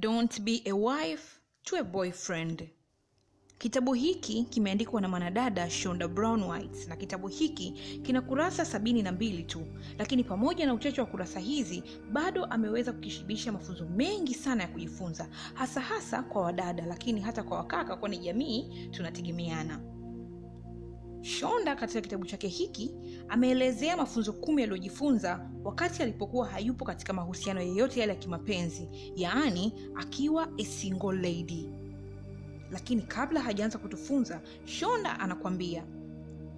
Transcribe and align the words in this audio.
Don't 0.00 0.40
be 0.44 0.62
a 0.66 0.72
wife 0.72 1.40
to 1.64 1.76
a 1.76 1.82
boyfriend. 1.84 2.68
Kitabu 3.58 3.92
hiki 3.94 4.42
kimeandikwa 4.44 5.00
na 5.00 5.08
mwanadada 5.08 5.70
Shonda 5.70 6.08
Brown 6.08 6.42
White 6.42 6.88
na 6.88 6.96
kitabu 6.96 7.28
hiki 7.28 7.70
kina 8.02 8.20
kurasa 8.20 8.64
sabini 8.64 9.02
na 9.02 9.12
mbili 9.12 9.42
tu, 9.42 9.66
lakini 9.98 10.24
pamoja 10.24 10.66
na 10.66 10.74
uchache 10.74 11.00
wa 11.00 11.06
kurasa 11.06 11.40
hizi 11.40 11.82
bado 12.12 12.44
ameweza 12.44 12.92
kukishibisha 12.92 13.52
mafunzo 13.52 13.84
mengi 13.86 14.34
sana 14.34 14.62
ya 14.62 14.68
kujifunza, 14.68 15.28
hasa 15.54 15.80
hasa 15.80 16.22
kwa 16.22 16.42
wadada, 16.42 16.86
lakini 16.86 17.20
hata 17.20 17.42
kwa 17.42 17.56
wakaka, 17.56 17.96
kwani 17.96 18.18
jamii 18.18 18.88
tunategemeana. 18.90 19.97
Shonda 21.28 21.76
katika 21.76 22.00
kitabu 22.00 22.26
chake 22.26 22.48
hiki 22.48 22.90
ameelezea 23.28 23.96
mafunzo 23.96 24.32
kumi 24.32 24.62
aliyojifunza 24.62 25.50
wakati 25.64 26.02
alipokuwa 26.02 26.46
hayupo 26.48 26.84
katika 26.84 27.12
mahusiano 27.12 27.60
yeyote 27.60 28.00
yale 28.00 28.12
ya 28.12 28.18
kimapenzi, 28.18 28.88
yaani 29.16 29.72
akiwa 29.96 30.48
a 30.58 30.64
single 30.64 31.12
lady. 31.12 31.68
Lakini 32.70 33.02
kabla 33.02 33.40
hajaanza 33.40 33.78
kutufunza, 33.78 34.40
Shonda 34.64 35.20
anakwambia, 35.20 35.84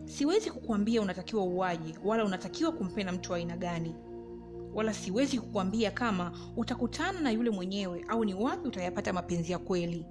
siwezi 0.04 0.50
kukuambia 0.50 1.02
unatakiwa 1.02 1.42
uwaje, 1.42 1.94
wala 2.04 2.24
unatakiwa 2.24 2.72
kumpenda 2.72 3.12
mtu 3.12 3.32
wa 3.32 3.38
aina 3.38 3.56
gani, 3.56 3.94
wala 4.74 4.94
siwezi 4.94 5.38
kukuambia 5.38 5.90
kama 5.90 6.32
utakutana 6.56 7.20
na 7.20 7.30
yule 7.30 7.50
mwenyewe 7.50 8.04
au 8.08 8.24
ni 8.24 8.34
wapi 8.34 8.68
utayapata 8.68 9.12
mapenzi 9.12 9.52
ya 9.52 9.58
kweli 9.58 10.06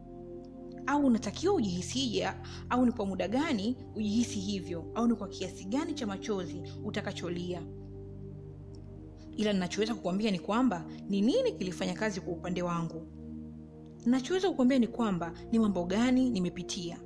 au 0.90 1.06
unatakiwa 1.06 1.54
ujihisije 1.54 2.30
au 2.70 2.86
ni 2.86 2.92
kwa 2.92 3.06
muda 3.06 3.28
gani 3.28 3.78
ujihisi 3.96 4.40
hivyo 4.40 4.92
au 4.96 5.08
ni 5.08 5.16
kwa 5.16 5.28
kiasi 5.28 5.66
gani 5.66 5.94
cha 5.94 6.08
machozi 6.08 6.62
utakacholia. 6.86 7.62
Ila 9.38 9.54
ninachoweza 9.54 9.96
kukuambia 9.96 10.32
ni 10.32 10.40
kwamba 10.40 10.86
ni 11.10 11.22
nini 11.22 11.52
kilifanya 11.52 11.94
kazi 11.94 12.22
kwa 12.22 12.34
upande 12.34 12.62
wangu. 12.62 13.08
Ninachoweza 14.06 14.50
kukuambia 14.50 14.80
ni 14.80 14.88
kwamba 14.88 15.34
ni 15.52 15.60
mambo 15.60 15.86
gani 15.86 16.30
nimepitia. 16.30 17.00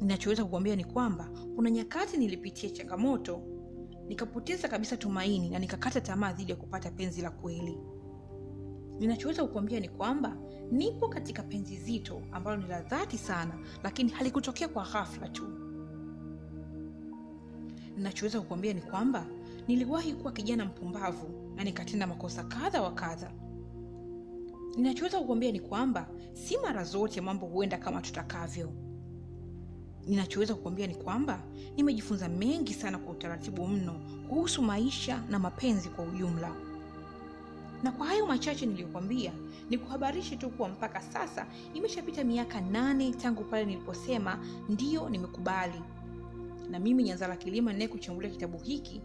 Ninachoweza 0.00 0.44
kukuambia 0.44 0.76
ni 0.76 0.84
kwamba 0.84 1.30
kuna 1.56 1.70
nyakati 1.70 2.16
nilipitia 2.16 2.70
changamoto 2.70 3.42
nikapoteza 4.08 4.68
kabisa 4.68 4.96
tumaini 4.96 5.50
na 5.50 5.58
nikakata 5.58 6.00
tamaa 6.00 6.32
dhidi 6.32 6.50
ya 6.52 6.56
kupata 6.56 6.90
penzi 6.90 7.22
la 7.22 7.30
kweli 7.30 7.78
ninachoweza 8.98 9.42
kukuambia 9.44 9.80
ni 9.80 9.88
kwamba 9.88 10.36
nipo 10.72 11.08
katika 11.08 11.42
penzi 11.42 11.76
zito 11.76 12.22
ambalo 12.32 12.56
ni 12.56 12.68
la 12.68 12.82
dhati 12.82 13.18
sana 13.18 13.54
lakini 13.82 14.10
halikutokea 14.10 14.68
kwa 14.68 14.82
ghafla 14.92 15.28
tu. 15.28 15.44
Ninachoweza 17.96 18.40
kukuambia 18.40 18.72
ni 18.72 18.80
kwamba 18.80 19.26
niliwahi 19.68 20.12
kuwa 20.14 20.32
kijana 20.32 20.64
mpumbavu 20.64 21.52
na 21.56 21.64
nikatenda 21.64 22.06
makosa 22.06 22.44
kadha 22.44 22.82
wa 22.82 22.92
kadha. 22.94 23.32
Ninachoweza 24.76 25.18
kukuambia 25.18 25.52
ni 25.52 25.60
kwamba 25.60 26.08
si 26.32 26.58
mara 26.58 26.84
zote 26.84 27.20
mambo 27.20 27.46
huenda 27.46 27.78
kama 27.78 28.00
tutakavyo. 28.02 28.72
Ninachoweza 30.06 30.54
kukuambia 30.54 30.86
ni 30.86 30.94
kwamba 30.94 31.42
nimejifunza 31.76 32.28
mengi 32.28 32.74
sana 32.74 32.98
kwa 32.98 33.12
utaratibu 33.12 33.66
mno 33.68 34.00
kuhusu 34.28 34.62
maisha 34.62 35.22
na 35.30 35.38
mapenzi 35.38 35.88
kwa 35.88 36.04
ujumla 36.04 36.52
na 37.86 37.92
kwa 37.92 38.06
hayo 38.06 38.26
machache 38.26 38.66
niliyokwambia 38.66 39.32
ni 39.70 39.78
kuhabarishe 39.78 40.36
tu 40.36 40.50
kuwa 40.50 40.68
mpaka 40.68 41.00
sasa 41.00 41.46
imeshapita 41.74 42.24
miaka 42.24 42.60
nane 42.60 43.12
tangu 43.12 43.44
pale 43.44 43.64
niliposema 43.64 44.44
ndiyo 44.68 45.08
nimekubali. 45.08 45.82
Na 46.70 46.78
mimi 46.78 47.02
nyanzala 47.02 47.36
kilima 47.36 47.72
ninayekuchambulia 47.72 48.30
kitabu 48.30 48.58
hiki 48.58 49.02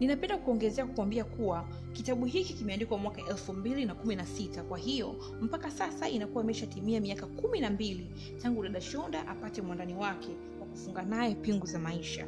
ninapenda 0.00 0.38
kuongezea 0.38 0.86
kukuambia 0.86 1.24
kuwa 1.24 1.68
kitabu 1.92 2.26
hiki 2.26 2.54
kimeandikwa 2.54 2.98
mwaka 2.98 3.26
elfu 3.30 3.52
mbili 3.52 3.84
na 3.84 3.94
kumi 3.94 4.16
na 4.16 4.26
sita. 4.26 4.62
Kwa 4.62 4.78
hiyo 4.78 5.16
mpaka 5.40 5.70
sasa 5.70 6.08
inakuwa 6.08 6.44
imeshatimia 6.44 7.00
miaka 7.00 7.26
kumi 7.26 7.60
na 7.60 7.70
mbili 7.70 8.10
tangu 8.42 8.62
dada 8.62 8.80
shonda 8.80 9.28
apate 9.28 9.62
mwandani 9.62 9.94
wake 9.94 10.30
wa 10.60 10.66
kufunga 10.66 11.02
naye 11.02 11.34
pingu 11.34 11.66
za 11.66 11.78
maisha. 11.78 12.26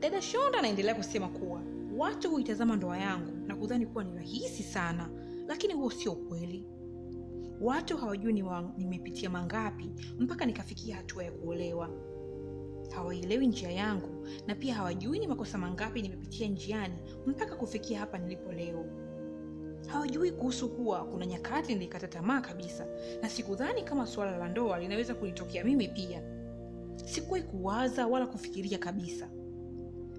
Dada 0.00 0.22
shonda 0.22 0.58
anaendelea 0.58 0.94
kusema 0.94 1.28
kuwa 1.28 1.60
watu 1.96 2.30
huitazama 2.30 2.76
ndoa 2.76 2.98
yangu 2.98 3.33
na 3.46 3.56
kudhani 3.56 3.86
kuwa 3.86 4.04
ni 4.04 4.16
rahisi 4.16 4.62
sana 4.62 5.10
lakini 5.48 5.74
huo 5.74 5.90
sio 5.90 6.12
ukweli 6.12 6.66
watu 7.60 7.96
hawajui 7.96 8.32
nimepitia 8.78 9.30
mangapi 9.30 9.90
mpaka 10.18 10.46
nikafikia 10.46 10.96
hatua 10.96 11.24
ya 11.24 11.32
kuolewa. 11.32 11.90
Hawaielewi 12.94 13.46
njia 13.46 13.70
yangu 13.70 14.26
na 14.46 14.54
pia 14.54 14.74
hawajui 14.74 15.18
ni 15.18 15.26
makosa 15.26 15.58
mangapi 15.58 16.02
nimepitia 16.02 16.48
njiani 16.48 16.94
mpaka 17.26 17.56
kufikia 17.56 17.98
hapa 18.00 18.18
nilipo 18.18 18.52
leo. 18.52 18.84
Hawajui 19.86 20.32
kuhusu 20.32 20.68
kuwa 20.68 21.04
kuna 21.04 21.26
nyakati 21.26 21.74
nilikata 21.74 22.08
tamaa 22.08 22.40
kabisa 22.40 22.86
na 23.22 23.28
sikudhani 23.28 23.82
kama 23.82 24.06
suala 24.06 24.38
la 24.38 24.48
ndoa 24.48 24.78
linaweza 24.78 25.14
kunitokea 25.14 25.64
mimi 25.64 25.88
pia. 25.88 26.22
Sikuwahi 27.04 27.44
kuwaza 27.44 28.06
wala 28.06 28.26
kufikiria 28.26 28.78
kabisa 28.78 29.30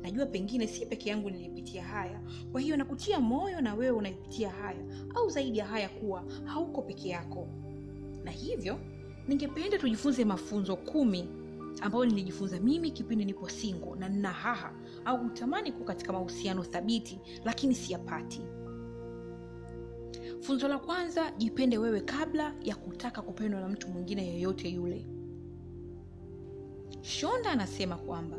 najua 0.05 0.25
pengine 0.25 0.67
si 0.67 0.85
peke 0.85 1.09
yangu 1.09 1.29
nilipitia 1.29 1.83
haya. 1.83 2.21
Kwa 2.51 2.61
hiyo 2.61 2.77
nakutia 2.77 3.19
moyo 3.19 3.61
na 3.61 3.73
wewe 3.75 3.91
unaipitia 3.97 4.49
haya. 4.49 4.85
Au 5.15 5.29
zaidi 5.29 5.57
ya 5.57 5.65
haya 5.65 5.89
kuwa 5.89 6.23
hauko 6.43 6.81
peke 6.81 7.09
yako. 7.09 7.47
Na 8.23 8.31
hivyo 8.31 8.79
ningependa 9.27 9.77
tujifunze 9.77 10.25
mafunzo 10.25 10.75
kumi 10.75 11.27
ambayo 11.81 12.05
nilijifunza 12.05 12.59
mimi 12.59 12.91
kipindi 12.91 13.25
nipo 13.25 13.49
singo 13.49 13.95
na 13.95 14.09
nina 14.09 14.31
haha 14.31 14.73
au 15.05 15.17
hutamani 15.17 15.71
kuwa 15.71 15.85
katika 15.85 16.13
mahusiano 16.13 16.63
thabiti 16.63 17.19
lakini 17.45 17.75
siyapati 17.75 18.41
funzo 20.41 20.67
la 20.67 20.79
kwanza 20.79 21.31
jipende 21.31 21.77
wewe 21.77 22.01
kabla 22.01 22.55
ya 22.63 22.75
kutaka 22.75 23.21
kupendwa 23.21 23.61
na 23.61 23.67
mtu 23.67 23.87
mwingine 23.89 24.27
yeyote 24.27 24.69
yule. 24.69 25.05
Shonda 27.01 27.51
anasema 27.51 27.95
kwamba 27.95 28.37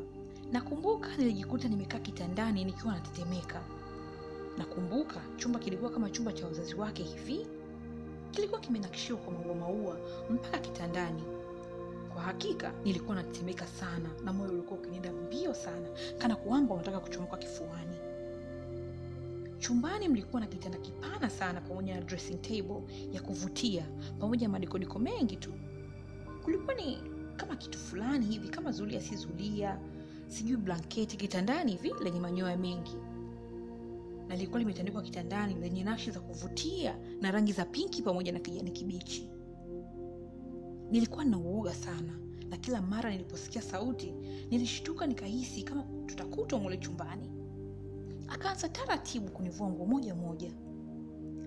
nakumbuka 0.52 1.16
nilijikuta 1.16 1.68
nimekaa 1.68 1.98
kitandani 1.98 2.64
nikiwa 2.64 2.94
natetemeka. 2.94 3.62
Nakumbuka 4.58 5.20
chumba 5.36 5.58
kilikuwa 5.58 5.90
kama 5.90 6.10
chumba 6.10 6.32
cha 6.32 6.46
wazazi 6.46 6.74
wake 6.74 7.02
hivi. 7.02 7.46
Kilikuwa 8.30 8.60
kimenakishiwa 8.60 9.18
kwa 9.18 9.32
maua 9.32 9.54
maua 9.54 9.96
mpaka 10.30 10.58
kitandani. 10.58 11.22
Kwa 12.12 12.22
hakika 12.22 12.72
nilikuwa 12.84 13.14
natetemeka 13.16 13.66
sana 13.66 14.08
na 14.24 14.32
moyo 14.32 14.52
ulikuwa 14.52 14.78
ukinienda 14.80 15.12
mbio 15.12 15.54
sana 15.54 15.88
kana 16.18 16.36
kwamba 16.36 16.74
unataka 16.74 17.00
kuchomoka 17.00 17.36
kifuani. 17.36 17.96
Chumbani 19.58 20.08
mlikuwa 20.08 20.40
na 20.40 20.46
kitanda 20.46 20.78
kipana 20.78 21.30
sana 21.30 21.60
pamoja 21.60 21.94
na 21.94 22.00
dressing 22.00 22.36
table 22.42 22.82
ya 23.12 23.22
kuvutia 23.22 23.86
pamoja 24.20 24.46
na 24.46 24.52
madikodiko 24.52 24.98
mengi 24.98 25.36
tu. 25.36 25.52
Kulikuwa 26.44 26.74
ni 26.74 26.98
kama 27.36 27.56
kitu 27.56 27.78
fulani 27.78 28.26
hivi 28.26 28.48
kama 28.48 28.72
zulia 28.72 29.00
si 29.00 29.16
zulia 29.16 29.78
sijui 30.26 30.56
blanketi 30.56 31.16
kitandani 31.16 31.72
hivi 31.72 31.92
lenye 32.04 32.20
manyoya 32.20 32.56
mengi. 32.56 32.96
Na 34.28 34.34
lilikuwa 34.34 34.58
limetandikwa 34.58 35.02
kitandani 35.02 35.54
lenye 35.54 35.84
nakshi 35.84 36.10
za 36.10 36.20
kuvutia 36.20 36.98
na 37.20 37.30
rangi 37.30 37.52
za 37.52 37.64
pinki 37.64 38.02
pamoja 38.02 38.32
na 38.32 38.38
kijani 38.40 38.70
kibichi. 38.70 39.30
Nilikuwa 40.90 41.24
na 41.24 41.38
uoga 41.38 41.74
sana 41.74 42.18
na 42.50 42.56
kila 42.56 42.82
mara 42.82 43.10
niliposikia 43.10 43.62
sauti 43.62 44.14
nilishtuka 44.50 45.06
nikahisi 45.06 45.62
kama 45.62 45.82
tutakutwa 46.06 46.58
mule 46.60 46.76
chumbani. 46.76 47.30
Akaanza 48.28 48.68
taratibu 48.68 49.30
kunivua 49.30 49.70
nguo 49.70 49.86
moja 49.86 50.14
moja. 50.14 50.52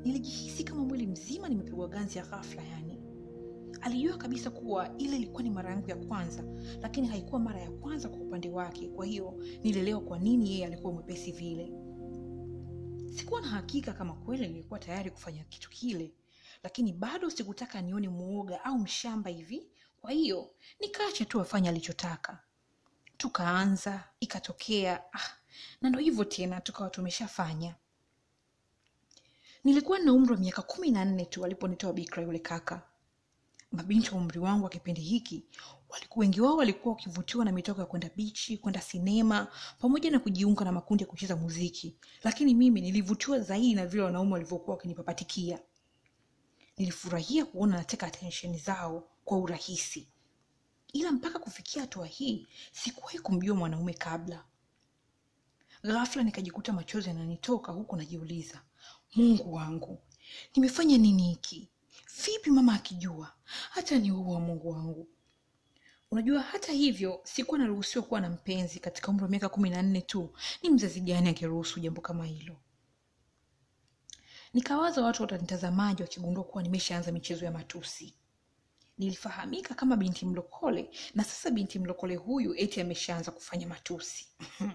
Nilijihisi 0.04 0.64
kama 0.64 0.86
mwili 0.86 1.08
mzima 1.08 1.50
nimepigwa 1.50 1.88
ganzi 1.88 2.18
ya 2.18 2.26
ghafla 2.26 2.64
yani 2.64 2.98
alijua 3.82 4.18
kabisa 4.18 4.50
kuwa 4.50 4.98
ile 4.98 5.16
ilikuwa 5.18 5.44
ni 5.44 5.50
mara 5.50 5.70
yangu 5.72 5.90
ya 5.90 5.96
kwanza 5.96 6.44
lakini 6.82 7.08
haikuwa 7.08 7.40
mara 7.40 7.62
ya 7.62 7.72
kwanza 7.72 8.10
kwa 8.10 8.20
upande 8.20 8.50
wake. 8.50 8.88
Kwa 8.88 9.06
hiyo 9.06 9.44
nilielewa 9.64 10.02
kwa 10.02 10.20
nini 10.20 10.52
yeye 10.52 10.66
alikuwa 10.66 10.94
mwepesi 10.94 11.32
vile. 11.32 11.72
Sikuwa 13.16 13.42
na 13.42 13.48
hakika 13.48 13.94
kama 13.94 14.14
kweli 14.14 14.48
nilikuwa 14.48 14.80
tayari 14.80 15.12
kufanya 15.12 15.44
kitu 15.44 15.70
kile 15.70 16.14
lakini 16.64 16.94
bado 16.94 17.30
sikutaka 17.30 17.82
nione 17.82 18.10
muoga 18.10 18.66
au 18.66 18.78
mshamba 18.80 19.30
hivi. 19.30 19.68
Kwa 20.02 20.12
hiyo 20.12 20.50
nikaacha 20.80 21.26
tu 21.26 21.42
afanye 21.42 21.70
alichotaka. 21.70 22.40
Tukaanza 23.18 24.04
ikatokea 24.20 25.04
ah, 25.14 25.30
na 25.82 25.90
ndo 25.90 26.00
hivyo 26.00 26.24
tena 26.26 26.62
tukawa 26.62 26.90
tumeshafanya. 26.90 27.76
Nilikuwa 29.64 30.00
na 30.00 30.14
umri 30.14 30.32
wa 30.34 30.38
miaka 30.40 30.62
kumi 30.62 30.92
na 30.92 31.06
nne 31.06 31.26
tu 31.26 31.46
aliponitoa 31.46 31.94
bikra 31.94 32.24
yule 32.24 32.40
kaka 32.40 32.89
mabinti 33.72 34.12
wa 34.12 34.18
umri 34.18 34.40
wangu 34.40 34.64
wa 34.64 34.70
kipindi 34.70 35.02
hiki 35.02 35.44
wengi 36.16 36.42
wao 36.42 36.58
walikuwa 36.58 36.96
wakivutiwa 36.96 37.46
na 37.46 37.52
mitoko 37.52 37.80
ya 37.82 37.86
kwenda 37.88 38.10
bichi 38.16 38.58
kwenda 38.58 38.82
sinema 38.82 39.48
pamoja 39.80 40.12
na 40.12 40.20
kujiunga 40.20 40.66
na 40.66 40.72
makundi 40.72 41.04
ya 41.04 41.10
kucheza 41.10 41.36
muziki. 41.36 41.96
Lakini 42.24 42.54
mimi 42.54 42.82
nilivutiwa 42.82 43.40
zaidi 43.40 43.74
na 43.76 43.88
vile 43.88 44.04
wanaume 44.04 44.34
walivyokuwa 44.34 44.76
wakinipapatikia. 44.78 45.60
Nilifurahia 46.78 47.46
kuona 47.46 47.78
nateka 47.78 48.08
atensheni 48.08 48.58
zao 48.58 49.08
kwa 49.26 49.38
urahisi. 49.38 50.08
Ila 50.94 51.12
mpaka 51.12 51.40
kufikia 51.40 51.82
hatua 51.82 52.06
hii 52.06 52.48
sikuwahi 52.72 53.20
kumjua 53.20 53.56
mwanaume 53.56 53.94
kabla. 53.94 54.46
Ghafla 55.84 56.24
nikajikuta 56.24 56.74
machozi 56.74 57.08
yananitoka 57.08 57.72
huku 57.72 57.96
najiuliza 57.96 58.62
mungu 59.16 59.54
wangu 59.54 60.02
nimefanya 60.56 60.98
nini 60.98 61.24
hiki 61.24 61.70
vipi 62.18 62.52
mama 62.52 62.74
akijua? 62.74 63.34
Hata 63.70 64.00
ni 64.00 64.12
uua 64.12 64.40
mungu 64.40 64.70
wangu. 64.70 65.08
Unajua 66.12 66.42
hata 66.42 66.72
hivyo 66.72 67.22
sikuwa 67.24 67.60
naruhusiwa 67.60 68.06
kuwa 68.06 68.22
na 68.22 68.30
mpenzi 68.30 68.80
katika 68.80 69.08
umri 69.08 69.24
wa 69.24 69.30
miaka 69.30 69.50
kumi 69.50 69.70
na 69.70 69.82
nne 69.82 70.02
tu. 70.02 70.34
Ni 70.64 70.70
mzazi 70.70 71.02
gani 71.02 71.30
angeruhusu 71.30 71.80
jambo 71.80 72.02
kama 72.02 72.26
hilo? 72.26 72.58
Nikawaza 74.54 75.02
watu 75.02 75.22
watanitazamaji 75.22 76.02
wakigundua 76.02 76.44
kuwa 76.44 76.64
nimeshaanza 76.64 77.12
michezo 77.12 77.46
ya 77.46 77.52
matusi. 77.52 78.14
Nilifahamika 78.98 79.74
kama 79.74 79.96
binti 79.98 80.26
mlokole 80.26 80.90
na 81.16 81.24
sasa 81.24 81.52
binti 81.52 81.80
mlokole 81.80 82.16
huyu 82.16 82.56
eti 82.58 82.82
ameshaanza 82.82 83.32
kufanya 83.32 83.68
matusi. 83.68 84.28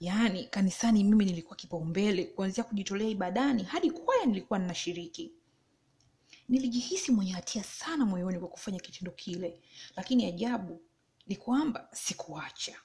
Yaani 0.00 0.44
kanisani 0.44 1.04
mimi 1.04 1.24
nilikuwa 1.24 1.56
kipaumbele 1.56 2.24
kuanzia 2.24 2.64
kujitolea 2.64 3.08
ibadani 3.08 3.62
hadi 3.62 3.90
kwaya 3.90 4.26
nilikuwa 4.26 4.58
ninashiriki 4.58 5.32
nilijihisi 6.52 7.12
mwenye 7.12 7.32
hatia 7.32 7.64
sana 7.64 8.06
moyoni 8.06 8.38
kwa 8.38 8.48
kufanya 8.48 8.78
kitendo 8.80 9.12
kile 9.12 9.60
lakini 9.96 10.24
ajabu 10.26 10.80
ni 11.26 11.36
kwamba 11.36 11.88
sikuacha. 11.92 12.76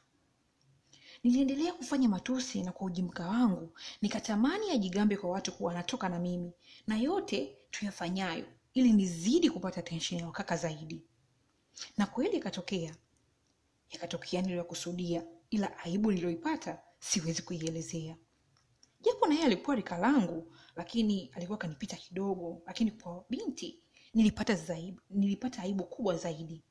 Niliendelea 1.23 1.73
kufanya 1.73 2.09
matusi 2.09 2.63
na 2.63 2.71
kwa 2.71 2.87
ujimka 2.87 3.27
wangu 3.27 3.77
nikatamani 4.01 4.71
ajigambe 4.71 5.17
kwa 5.17 5.29
watu 5.29 5.51
kuwa 5.51 5.71
anatoka 5.71 6.09
na 6.09 6.19
mimi 6.19 6.51
na 6.87 6.97
yote 6.97 7.57
tuyafanyayo 7.71 8.45
ili 8.73 8.93
nizidi 8.93 9.49
kupata 9.49 9.81
tensheni 9.81 10.21
ya 10.21 10.27
wakaka 10.27 10.57
zaidi. 10.57 11.01
Na 11.97 12.05
kweli 12.05 12.37
ikatokea 12.37 12.95
yakatokea 13.91 14.41
niliyokusudia 14.41 15.23
ila 15.49 15.77
aibu 15.77 16.11
niliyoipata 16.11 16.81
siwezi 16.99 17.41
kuielezea 17.41 18.17
japo 19.01 19.27
na 19.27 19.33
yeye 19.33 19.45
alikuwa 19.45 19.75
rika 19.75 19.97
langu 19.97 20.53
lakini 20.75 21.31
alikuwa 21.35 21.57
kanipita 21.57 21.95
kidogo 21.95 22.61
lakini 22.65 22.91
kwa 22.91 23.25
binti 23.29 23.79
nilipata 24.13 24.55
zaidi, 24.55 24.99
nilipata 25.09 25.61
aibu 25.61 25.83
kubwa 25.83 26.15
zaidi. 26.17 26.63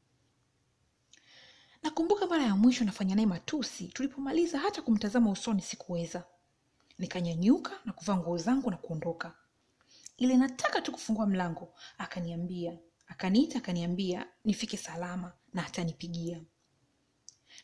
Nakumbuka 1.82 2.26
mara 2.26 2.44
ya 2.44 2.56
mwisho 2.56 2.84
nafanya 2.84 3.14
naye 3.14 3.26
matusi 3.26 3.88
tulipomaliza 3.88 4.58
hata 4.58 4.82
kumtazama 4.82 5.30
usoni 5.30 5.62
sikuweza. 5.62 6.24
Nikanyanyuka 6.98 7.72
na 7.84 7.92
kuvaa 7.92 8.16
nguo 8.16 8.38
zangu 8.38 8.70
na 8.70 8.76
kuondoka. 8.76 9.34
Ile 10.16 10.36
nataka 10.36 10.80
tu 10.80 10.92
kufungua 10.92 11.26
mlango 11.26 11.74
akaniambia 11.98 12.78
akaniita 13.06 13.58
akaniambia 13.58 14.26
nifike 14.44 14.76
salama 14.76 15.32
na 15.54 15.66
atanipigia. 15.66 16.40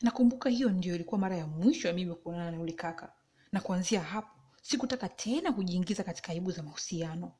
Nakumbuka 0.00 0.50
hiyo 0.50 0.70
ndio 0.70 0.94
ilikuwa 0.94 1.20
mara 1.20 1.36
ya 1.36 1.46
mwisho 1.46 1.88
ya 1.88 1.94
mimi 1.94 2.14
kuonana 2.14 2.50
na 2.50 2.56
yule 2.56 2.72
kaka. 2.72 3.12
Na 3.52 3.60
kuanzia 3.60 4.00
hapo 4.00 4.41
sikutaka 4.62 5.08
tena 5.08 5.52
kujiingiza 5.52 6.02
katika 6.04 6.32
aibu 6.32 6.50
za 6.50 6.62
mahusiano. 6.62 7.32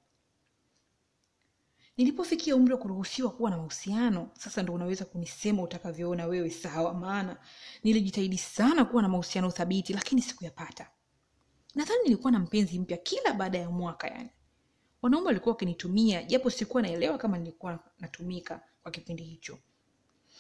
Nilipofikia 1.97 2.57
umri 2.57 2.73
wa 2.73 2.79
kuruhusiwa 2.79 3.31
kuwa 3.31 3.51
na 3.51 3.57
mahusiano 3.57 4.31
sasa 4.39 4.63
ndo 4.63 4.73
unaweza 4.75 5.05
kunisema 5.05 5.63
utakavyoona 5.63 6.27
wewe 6.27 6.51
sawa. 6.51 6.95
Maana 6.95 7.37
nilijitahidi 7.85 8.39
sana 8.39 8.85
kuwa 8.85 9.03
na 9.03 9.09
mahusiano 9.09 9.51
thabiti 9.51 9.93
lakini 9.93 10.23
sikuyapata. 10.23 10.91
Nadhani 11.75 12.03
nilikuwa 12.05 12.33
na 12.33 12.39
mpenzi 12.39 12.79
mpya 12.79 12.97
kila 12.97 13.33
baada 13.33 13.59
ya 13.59 13.71
mwaka 13.71 14.09
yani. 14.09 14.31
Wanaume 15.03 15.27
walikuwa 15.27 15.53
wakinitumia 15.53 16.23
japo 16.23 16.51
sikuwa 16.51 16.83
naelewa 16.83 17.19
kama 17.19 17.39
nilikuwa 17.39 17.79
natumika 17.99 18.61
kwa 18.83 18.93
kipindi 18.93 19.23
hicho. 19.23 19.59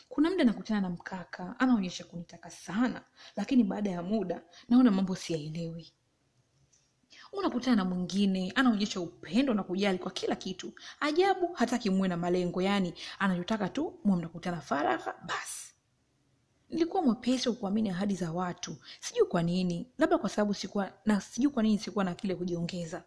Kuna 0.09 0.31
muda 0.31 0.45
nakutana 0.45 0.81
na 0.81 0.91
mkaka 0.91 1.61
anaonyesha 1.61 2.05
kunitaka 2.05 2.51
sana 2.51 3.05
lakini 3.37 3.65
baada 3.65 3.91
ya 3.91 4.03
muda 4.03 4.43
naona 4.69 4.91
mambo 4.91 5.17
siyaelewi 5.17 5.93
unakutana 7.33 7.77
na 7.77 7.85
mwingine 7.85 8.53
anaonyesha 8.55 9.01
upendo 9.01 9.55
na 9.55 9.63
kujali 9.63 9.99
kwa 9.99 10.11
kila 10.11 10.37
kitu. 10.37 10.73
Ajabu 11.01 11.53
hataki 11.53 11.91
muwe 11.91 12.09
na 12.09 12.17
malengo 12.17 12.63
yaani 12.63 12.95
anachotaka 13.19 13.69
tu 13.69 13.99
muwe 14.05 14.19
mnakutana 14.19 14.61
faragha 14.61 15.15
basi 15.27 15.73
nilikuwa 16.71 17.03
mwepesi 17.03 17.49
wa 17.49 17.55
kuamini 17.55 17.91
ahadi 17.91 18.15
za 18.15 18.33
watu. 18.33 18.77
Sijui 19.01 19.25
kwa 19.27 19.43
nini 19.43 19.87
labda 19.99 20.19
kwa 20.19 20.29
sababu 20.31 20.55
sikuwa 20.55 20.93
na 21.05 21.21
sijui 21.21 21.53
kwa 21.53 21.63
nini 21.63 21.79
sikuwa 21.79 22.05
na 22.05 22.15
kile 22.15 22.35
kujiongeza 22.35 23.05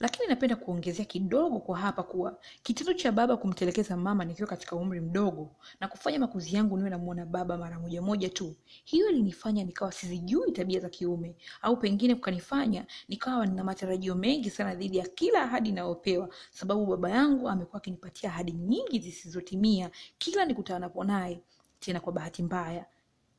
lakini 0.00 0.28
napenda 0.28 0.56
kuongezea 0.56 1.04
kidogo 1.04 1.58
kwa 1.58 1.78
hapa 1.78 2.02
kuwa 2.02 2.38
kitendo 2.62 2.92
cha 2.92 3.12
baba 3.12 3.36
kumtelekeza 3.36 3.96
mama 3.96 4.24
nikiwa 4.24 4.48
katika 4.48 4.76
umri 4.76 5.00
mdogo 5.00 5.50
na 5.80 5.88
kufanya 5.88 6.18
makuzi 6.18 6.56
yangu 6.56 6.76
niwe 6.76 6.90
namuona 6.90 7.26
baba 7.26 7.56
mara 7.58 7.78
moja 7.78 8.02
moja 8.02 8.28
tu 8.30 8.56
hiyo 8.84 9.08
ilinifanya 9.10 9.64
nikawa 9.64 9.92
sizijui 9.92 10.52
tabia 10.52 10.80
za 10.80 10.88
kiume 10.88 11.36
au 11.62 11.76
pengine 11.76 12.14
kukanifanya 12.14 12.86
nikawa 13.08 13.46
nina 13.46 13.64
matarajio 13.64 14.14
mengi 14.14 14.50
sana 14.50 14.74
dhidi 14.74 14.96
ya 14.96 15.06
kila 15.08 15.42
ahadi 15.42 15.68
inayopewa 15.68 16.28
sababu 16.50 16.86
baba 16.86 17.10
yangu 17.10 17.48
amekuwa 17.48 17.78
akinipatia 17.82 18.30
ahadi 18.30 18.52
nyingi 18.52 18.98
zisizotimia 18.98 19.90
kila 20.18 20.44
nikutanapo 20.44 21.04
naye 21.04 21.40
tena 21.80 22.00
kwa 22.00 22.12
bahati 22.12 22.42
mbaya. 22.42 22.86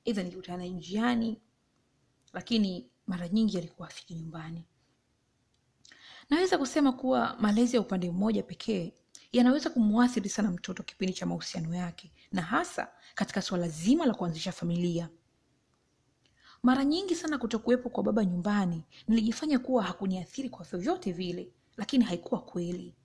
Idha 0.05 0.23
nikikutana 0.23 0.65
njiani 0.65 1.41
lakini 2.33 2.89
mara 3.07 3.27
nyingi 3.27 3.57
alikuwa 3.57 3.87
afiki 3.87 4.15
nyumbani 4.15 4.65
naweza 6.29 6.57
kusema 6.57 6.91
kuwa 6.91 7.35
malezi 7.39 7.75
ya 7.75 7.81
upande 7.81 8.11
mmoja 8.11 8.43
pekee 8.43 8.93
yanaweza 9.31 9.69
kumwathiri 9.69 10.29
sana 10.29 10.51
mtoto 10.51 10.83
kipindi 10.83 11.13
cha 11.13 11.25
mahusiano 11.25 11.75
yake 11.75 12.11
na 12.31 12.41
hasa 12.41 12.87
katika 13.15 13.41
suala 13.41 13.67
zima 13.67 14.05
la 14.05 14.13
kuanzisha 14.13 14.51
familia. 14.51 15.09
Mara 16.63 16.85
nyingi 16.85 17.15
sana 17.15 17.37
kutokuwepo 17.37 17.89
kwa 17.89 18.03
baba 18.03 18.25
nyumbani 18.25 18.83
nilijifanya 19.07 19.59
kuwa 19.59 19.83
hakuniathiri 19.83 20.49
kwa 20.49 20.65
vyovyote 20.65 21.11
vile 21.11 21.51
lakini 21.77 22.03
haikuwa 22.05 22.41
kweli. 22.41 22.95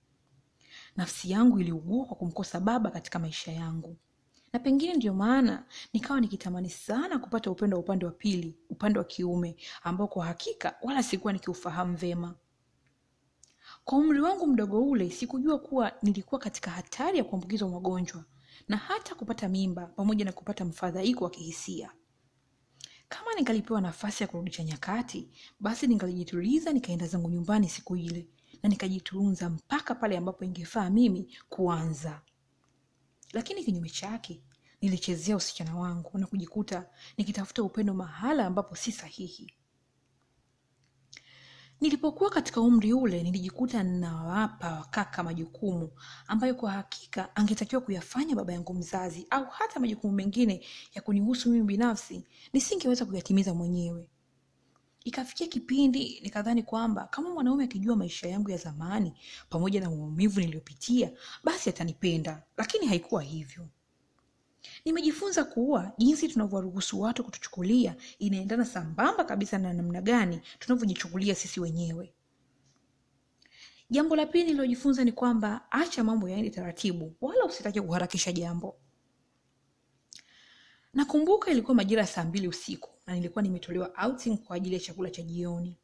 Nafsi 0.95 1.31
yangu 1.31 1.59
iliugua 1.59 2.05
kwa 2.05 2.17
kumkosa 2.17 2.59
baba 2.59 2.91
katika 2.91 3.19
maisha 3.19 3.51
yangu. 3.51 3.97
Na 4.53 4.59
pengine 4.59 4.93
ndiyo 4.93 5.13
maana 5.13 5.65
nikawa 5.93 6.21
nikitamani 6.21 6.69
sana 6.69 7.19
kupata 7.19 7.51
upendo 7.51 7.77
wa 7.77 7.83
upande 7.83 8.05
wa 8.05 8.11
pili 8.11 8.57
upande 8.69 8.99
wa 8.99 9.05
kiume 9.05 9.55
ambao 9.83 10.07
kwa 10.07 10.25
hakika 10.25 10.75
wala 10.81 11.03
sikuwa 11.03 11.33
nikiufahamu 11.33 11.95
vema 11.97 12.35
kwa 13.85 13.97
umri 13.97 14.21
wangu 14.21 14.47
mdogo 14.47 14.81
ule 14.83 15.09
sikujua 15.09 15.59
kuwa 15.59 15.91
nilikuwa 16.01 16.41
katika 16.41 16.71
hatari 16.71 17.17
ya 17.17 17.23
kuambukizwa 17.23 17.69
magonjwa 17.69 18.25
na 18.67 18.77
hata 18.77 19.15
kupata 19.15 19.49
mimba 19.49 19.85
pamoja 19.87 20.25
na 20.25 20.31
kupata 20.31 20.65
mfadhaiko 20.65 21.23
wa 21.23 21.29
kihisia. 21.29 21.91
Kama 23.09 23.33
ningalipewa 23.35 23.81
nafasi 23.81 24.23
ya 24.23 24.27
kurudisha 24.27 24.63
nyakati 24.63 25.29
basi 25.59 25.87
ningalijituliza 25.87 26.73
nikaenda 26.73 27.07
zangu 27.07 27.29
nyumbani 27.29 27.69
siku 27.69 27.95
ile 27.95 28.27
na 28.63 28.69
nikajitunza 28.69 29.49
mpaka 29.49 29.95
pale 29.95 30.17
ambapo 30.17 30.45
ingefaa 30.45 30.89
mimi 30.89 31.37
kuanza. 31.49 32.21
Lakini 33.33 33.63
kinyume 33.63 33.89
chake 33.89 34.41
nilichezea 34.81 35.35
usichana 35.35 35.75
wangu 35.75 36.17
na 36.17 36.27
kujikuta 36.27 36.89
nikitafuta 37.17 37.63
upendo 37.63 37.93
mahala 37.93 38.45
ambapo 38.45 38.75
si 38.75 38.91
sahihi 38.91 39.53
nilipokuwa 41.81 42.29
katika 42.29 42.61
umri 42.61 42.93
ule 42.93 43.23
nilijikuta 43.23 43.83
nawapa 43.83 44.71
wakaka 44.71 45.23
majukumu 45.23 45.89
ambayo 46.27 46.55
kwa 46.55 46.71
hakika 46.71 47.35
angetakiwa 47.35 47.81
kuyafanya 47.81 48.35
baba 48.35 48.53
yangu 48.53 48.73
mzazi 48.73 49.27
au 49.29 49.45
hata 49.45 49.79
majukumu 49.79 50.13
mengine 50.13 50.65
ya 50.95 51.01
kunihusu 51.01 51.49
mimi 51.49 51.63
binafsi 51.65 52.23
nisingeweza 52.53 53.05
kuyatimiza 53.05 53.53
mwenyewe. 53.53 54.07
Ikafikia 55.03 55.47
kipindi 55.47 56.19
nikadhani 56.23 56.63
kwamba 56.63 57.07
kama 57.07 57.29
mwanaume 57.29 57.63
akijua 57.63 57.95
maisha 57.95 58.27
yangu 58.29 58.49
ya 58.49 58.57
zamani 58.57 59.13
pamoja 59.49 59.79
na 59.81 59.89
maumivu 59.89 60.39
niliyopitia 60.39 61.11
basi 61.43 61.69
atanipenda. 61.69 62.43
Lakini 62.57 62.87
haikuwa 62.87 63.23
hivyo 63.23 63.67
nimejifunza 64.85 65.43
kuwa 65.43 65.91
jinsi 65.97 66.27
tunavyowaruhusu 66.27 67.01
watu 67.01 67.23
kutuchukulia 67.23 67.95
inaendana 68.19 68.65
sambamba 68.65 69.23
kabisa 69.23 69.57
na 69.57 69.73
namna 69.73 70.01
gani 70.01 70.41
tunavyojichukulia 70.59 71.35
sisi 71.35 71.59
wenyewe. 71.59 72.13
Jambo 73.89 74.15
la 74.15 74.25
pili 74.25 74.43
nililojifunza 74.43 75.03
ni 75.03 75.11
kwamba 75.11 75.71
acha 75.71 76.03
mambo 76.03 76.29
yaende 76.29 76.49
taratibu 76.49 77.13
wala 77.21 77.45
usitake 77.45 77.81
kuharakisha 77.81 78.31
jambo. 78.31 78.75
Nakumbuka 80.93 81.51
ilikuwa 81.51 81.75
majira 81.75 82.01
ya 82.01 82.07
saa 82.07 82.23
mbili 82.23 82.47
usiku 82.47 82.89
na 83.07 83.15
nilikuwa 83.15 83.41
nimetolewa 83.41 83.91
outing 84.05 84.37
kwa 84.37 84.55
ajili 84.55 84.75
ya 84.75 84.81
chakula 84.81 85.09
cha 85.09 85.21
jioni. 85.21 85.75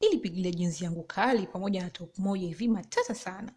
Ilipigilia 0.00 0.50
jinsi 0.52 0.84
yangu 0.84 1.02
kali 1.02 1.46
pamoja 1.46 1.82
na 1.82 1.90
top 1.90 2.18
moja 2.18 2.46
hivi 2.46 2.68
matata 2.68 3.14
sana. 3.14 3.52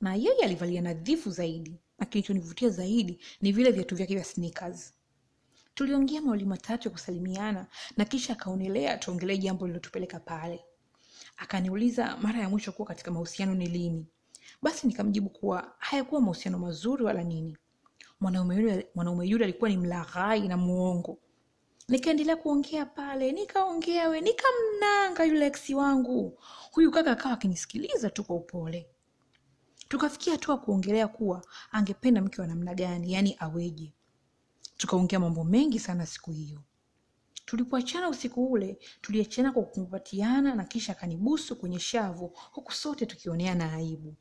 Na 0.00 0.14
yeye 0.14 0.44
alivalia 0.44 0.82
nadhifu 0.82 1.30
zaidi 1.30 1.80
na 1.98 2.06
kilichonivutia 2.06 2.68
zaidi 2.70 3.18
ni 3.40 3.52
vile 3.52 3.70
viatu 3.70 3.96
vyake 3.96 4.14
vya 4.14 4.24
sneakers. 4.24 4.92
Tuliongea 5.74 6.22
mawali 6.22 6.44
matatu 6.44 6.88
ya 6.88 6.92
kusalimiana 6.92 7.66
na 7.96 8.04
kisha 8.04 8.32
akaonelea 8.32 8.98
tuongelee 8.98 9.36
jambo 9.36 9.66
lilotupeleka 9.66 10.20
pale. 10.20 10.64
Akaniuliza 11.36 12.16
mara 12.16 12.40
ya 12.40 12.48
mwisho 12.48 12.72
kuwa 12.72 12.88
katika 12.88 13.10
mahusiano 13.10 13.54
ni 13.54 13.66
lini. 13.66 14.06
Basi 14.62 14.86
nikamjibu 14.86 15.30
kuwa 15.30 15.74
hayakuwa 15.78 16.20
mahusiano 16.20 16.58
mazuri 16.58 17.04
wala 17.04 17.22
nini. 17.22 17.56
Mwanaume 18.20 18.56
yule, 19.28 19.44
alikuwa 19.44 19.70
ni 19.70 19.76
mlaghai 19.76 20.48
na 20.48 20.56
muongo. 20.56 21.18
Nikaendelea 21.88 22.36
kuongea 22.36 22.86
pale 22.86 23.32
nikaongea 23.32 24.08
we 24.08 24.20
nikamnanga 24.20 25.24
yule 25.24 25.46
eksi 25.46 25.74
wangu. 25.74 26.38
Huyu 26.72 26.90
kaka 26.90 27.10
akawa 27.12 27.34
akinisikiliza 27.34 28.10
tu 28.10 28.24
kwa 28.24 28.36
upole 28.36 28.86
tukafikia 29.88 30.32
hatua 30.32 30.58
kuongelea 30.58 31.08
kuwa 31.08 31.44
angependa 31.70 32.22
mke 32.22 32.40
wa 32.40 32.46
namna 32.46 32.74
gani 32.74 33.12
yaani 33.12 33.36
aweje. 33.38 33.92
Tukaongea 34.76 35.20
mambo 35.20 35.44
mengi 35.44 35.78
sana 35.80 36.06
siku 36.06 36.32
hiyo. 36.32 36.62
Tulipoachana 37.44 38.08
usiku 38.08 38.46
ule 38.52 38.78
tuliachana 39.00 39.52
kwa 39.52 39.62
kukumbatiana 39.62 40.54
na 40.54 40.64
kisha 40.64 40.92
akanibusu 40.92 41.56
kwenye 41.56 41.78
shavu 41.78 42.32
huku 42.52 42.72
sote 42.72 43.06
tukioneana 43.06 43.72
aibu. 43.72 44.14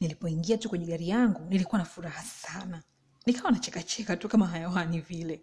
Nilipoingia 0.00 0.58
tu 0.58 0.68
kwenye 0.68 0.86
gari 0.86 1.08
yangu 1.08 1.40
nilikuwa 1.50 1.78
na 1.78 1.84
furaha 1.84 2.22
sana. 2.22 2.82
Nikawa 3.26 3.50
nachekacheka 3.50 4.16
tu 4.16 4.28
kama 4.28 4.46
hayawani 4.46 5.00
vile. 5.00 5.42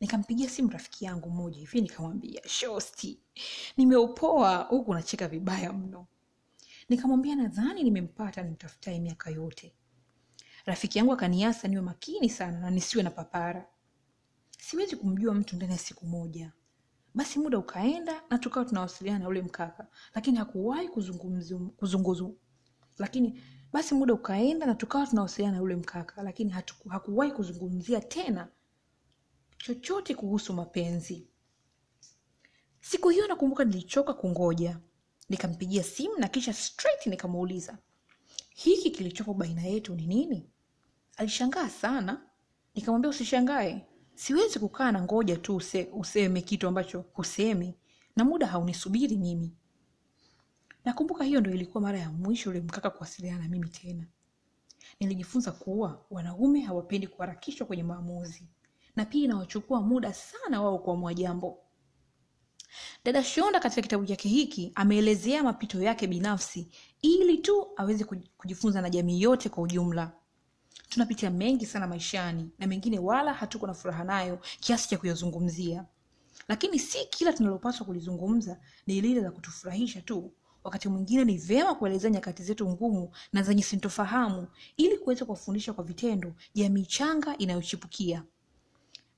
Nikampigia 0.00 0.48
simu 0.50 0.70
rafiki 0.70 1.04
yangu 1.04 1.30
mmoja 1.30 1.58
hivi 1.58 1.80
nikamwambia 1.80 2.42
shosti 2.48 3.20
nimeopoa 3.76 4.56
huku 4.56 4.94
nacheka 4.94 5.28
vibaya 5.28 5.72
mno 5.72 6.06
nikamwambia 6.90 7.36
nadhani 7.36 7.82
nimempata 7.82 8.42
nimtafutaye 8.42 9.00
miaka 9.00 9.30
yote. 9.30 9.74
Rafiki 10.64 10.98
yangu 10.98 11.12
akaniasa 11.12 11.68
niwe 11.68 11.82
makini 11.82 12.28
sana 12.30 12.58
na 12.60 12.70
nisiwe 12.70 13.02
na 13.04 13.10
papara. 13.10 13.66
Siwezi 14.58 14.96
kumjua 14.96 15.34
mtu 15.34 15.56
ndani 15.56 15.72
ya 15.72 15.78
siku 15.78 16.06
moja. 16.06 16.52
Basi 17.14 17.38
muda 17.38 17.58
ukaenda 17.58 18.22
na 18.30 18.38
tukawa 18.38 18.66
tunawasiliana 18.66 19.18
na 19.18 19.28
ule 19.28 19.42
mkaka 19.42 19.86
lakini 20.14 20.38
hakuwahi 20.38 20.88
kuzungumza. 20.88 22.30
lakini 22.98 23.40
basi 23.72 23.94
muda 23.94 24.14
ukaenda 24.14 24.66
na 24.66 24.74
tukawa 24.74 25.06
tunawasiliana 25.06 25.56
na 25.56 25.62
ule 25.62 25.76
mkaka 25.76 26.22
lakini 26.22 26.52
hakuwahi 26.88 27.32
kuzungumzia 27.32 28.00
tena 28.00 28.48
chochote 29.58 30.14
kuhusu 30.14 30.52
mapenzi. 30.52 31.26
Siku 32.80 33.08
hiyo 33.08 33.26
nakumbuka 33.26 33.64
nilichoka 33.64 34.14
kungoja 34.14 34.80
nikampigia 35.30 35.82
simu 35.82 36.18
na 36.18 36.28
kisha 36.28 36.52
straight 36.52 37.06
nikamuuliza 37.06 37.78
hiki 38.54 38.90
kilichopo 38.90 39.34
baina 39.34 39.62
yetu 39.62 39.94
ni 39.94 40.06
nini? 40.06 40.50
Alishangaa 41.16 41.68
sana. 41.68 42.22
Nikamwambia 42.74 43.10
usishangae. 43.10 43.86
Siwezi 44.14 44.58
kukaa 44.58 44.92
na 44.92 45.02
ngoja 45.02 45.36
tu 45.36 45.56
use, 45.56 45.88
useme 45.92 46.42
kitu 46.42 46.68
ambacho 46.68 47.04
husemi 47.12 47.74
na 48.16 48.24
muda 48.24 48.46
haunisubiri 48.46 49.16
mimi. 49.16 49.52
Nakumbuka 50.84 51.24
hiyo 51.24 51.40
ndo 51.40 51.50
ilikuwa 51.50 51.82
mara 51.82 51.98
ya 51.98 52.10
mwisho 52.10 52.50
ule 52.50 52.60
mkaka 52.60 52.90
kuwasiliana 52.90 53.42
na 53.42 53.48
mimi 53.48 53.68
tena. 53.68 54.06
Nilijifunza 55.00 55.52
kuwa 55.52 56.04
wanaume 56.10 56.60
hawapendi 56.60 57.06
kuharakishwa 57.06 57.66
kwenye 57.66 57.82
maamuzi 57.82 58.48
na 58.96 59.04
pia 59.04 59.24
inawachukua 59.24 59.80
muda 59.82 60.12
sana 60.14 60.62
wao 60.62 60.78
kuamua 60.78 61.14
jambo 61.14 61.58
dada 63.04 63.24
shonda 63.24 63.60
katika 63.60 63.82
kitabu 63.82 64.06
chake 64.06 64.28
hiki 64.28 64.72
ameelezea 64.74 65.42
mapito 65.42 65.82
yake 65.82 66.06
binafsi 66.06 66.68
ili 67.02 67.38
tu 67.38 67.66
aweze 67.76 68.04
kujifunza 68.36 68.80
na 68.80 68.90
jamii 68.90 69.20
yote 69.22 69.48
kwa 69.48 69.62
ujumla. 69.62 70.12
Tunapitia 70.88 71.30
mengi 71.30 71.66
sana 71.66 71.86
maishani 71.86 72.50
na 72.58 72.66
mengine 72.66 72.98
wala 72.98 73.32
hatuko 73.34 73.66
na 73.66 73.74
furaha 73.74 74.04
nayo 74.04 74.38
kiasi 74.60 74.88
cha 74.88 74.98
kuyazungumzia. 74.98 75.84
Lakini 76.48 76.78
si 76.78 76.98
kila 77.10 77.32
tunalopaswa 77.32 77.86
kulizungumza 77.86 78.60
ni 78.86 79.00
lile 79.00 79.20
la 79.20 79.30
kutufurahisha 79.30 80.00
tu. 80.00 80.32
Wakati 80.64 80.88
mwingine 80.88 81.24
ni 81.24 81.36
vyema 81.38 81.74
kuelezea 81.74 82.10
nyakati 82.10 82.42
zetu 82.42 82.68
ngumu 82.68 83.10
na 83.32 83.42
zenye 83.42 83.62
sintofahamu 83.62 84.46
ili 84.76 84.98
kuweza 84.98 85.24
kuwafundisha 85.24 85.72
kwa 85.72 85.84
vitendo 85.84 86.34
jamii 86.54 86.84
changa 86.86 87.36
inayochipukia 87.38 88.22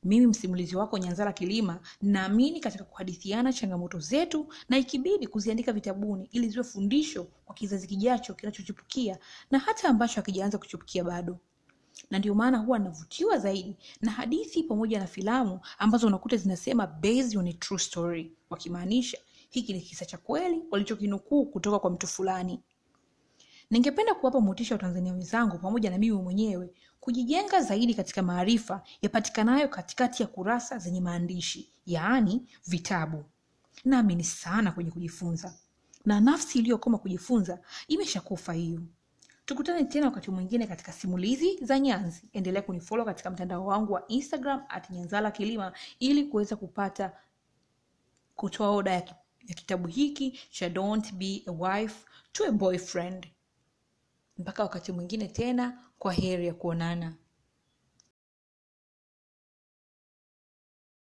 mimi 0.02 0.26
msimulizi 0.26 0.76
wako 0.76 0.98
nyanzala 0.98 1.32
kilima 1.32 1.80
naamini 2.02 2.60
katika 2.60 2.84
kuhadithiana 2.84 3.52
changamoto 3.52 3.98
zetu 3.98 4.46
na 4.68 4.78
ikibidi 4.78 5.26
kuziandika 5.26 5.72
vitabuni 5.72 6.28
ili 6.32 6.48
ziwe 6.48 6.64
fundisho 6.64 7.24
kwa 7.44 7.54
kizazi 7.54 7.86
kijacho 7.86 8.34
kinachochipukia 8.34 9.18
na 9.50 9.58
hata 9.58 9.88
ambacho 9.88 10.14
hakijaanza 10.14 10.58
kuchipukia 10.58 11.04
bado. 11.04 11.38
Na 12.10 12.18
ndio 12.18 12.34
maana 12.34 12.58
huwa 12.58 12.78
navutiwa 12.78 13.38
zaidi 13.38 13.76
na 14.00 14.10
hadithi 14.10 14.62
pamoja 14.62 14.98
na 14.98 15.06
filamu 15.06 15.60
ambazo 15.78 16.06
unakuta 16.06 16.36
zinasema 16.36 16.86
based 16.86 17.36
on 17.36 17.46
a 17.48 17.52
true 17.52 17.78
story 17.78 18.32
wakimaanisha 18.50 19.18
hiki 19.50 19.72
ni 19.72 19.80
kisa 19.80 20.04
cha 20.04 20.18
kweli 20.18 20.62
walichokinukuu 20.70 21.46
kutoka 21.46 21.78
kwa 21.78 21.90
mtu 21.90 22.06
fulani. 22.06 22.60
Ningependa 23.70 24.14
kuwapa 24.14 24.40
motisha 24.40 24.74
watanzania 24.74 25.12
wenzangu 25.12 25.58
pamoja 25.58 25.90
na 25.90 25.98
mimi 25.98 26.16
mwenyewe 26.16 26.70
kujijenga 27.02 27.62
zaidi 27.62 27.94
katika 27.94 28.22
maarifa 28.22 28.82
yapatikanayo 29.02 29.68
katikati 29.68 30.22
ya 30.22 30.28
kurasa 30.28 30.78
zenye 30.78 31.00
maandishi 31.00 31.68
yaani 31.86 32.46
vitabu. 32.66 33.24
Naamini 33.84 34.24
sana 34.24 34.72
kwenye 34.72 34.90
kujifunza 34.90 35.54
na 36.04 36.20
nafsi 36.20 36.58
iliyokoma 36.58 36.98
kujifunza 36.98 37.58
imeshakufa 37.88 38.52
hiyo. 38.52 38.80
Tukutane 39.44 39.84
tena 39.84 40.06
wakati 40.06 40.30
mwingine 40.30 40.66
katika 40.66 40.92
simulizi 40.92 41.58
za 41.64 41.78
nyanzi. 41.78 42.22
Endelea 42.32 42.62
kunifolo 42.62 43.04
katika 43.04 43.30
mtandao 43.30 43.66
wangu 43.66 43.92
wa 43.92 44.06
instagram 44.08 44.62
at 44.68 44.90
nyanzala 44.90 45.30
kilima 45.30 45.72
ili 46.00 46.24
kuweza 46.24 46.56
kupata 46.56 47.12
kutoa 48.36 48.70
oda 48.70 48.92
ya, 48.92 49.02
kitabu 49.54 49.88
hiki 49.88 50.40
cha 50.50 50.68
don't 50.68 51.12
be 51.12 51.42
a 51.46 51.50
wife 51.52 52.04
to 52.32 52.44
a 52.44 52.52
boyfriend. 52.52 53.26
Mpaka 54.38 54.62
wakati 54.62 54.92
mwingine 54.92 55.28
tena 55.28 55.78
kwa 56.02 56.12
heri 56.12 56.46
ya 56.46 56.54
kuonana 56.54 57.14